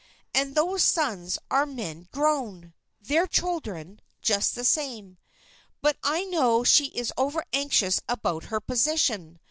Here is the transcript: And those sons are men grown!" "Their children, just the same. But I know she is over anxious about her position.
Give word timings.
And 0.33 0.55
those 0.55 0.83
sons 0.83 1.37
are 1.51 1.67
men 1.67 2.07
grown!" 2.11 2.73
"Their 3.03 3.27
children, 3.27 4.01
just 4.19 4.55
the 4.55 4.63
same. 4.65 5.19
But 5.79 5.97
I 6.01 6.23
know 6.23 6.63
she 6.63 6.85
is 6.85 7.13
over 7.17 7.45
anxious 7.53 8.01
about 8.09 8.45
her 8.45 8.59
position. 8.59 9.37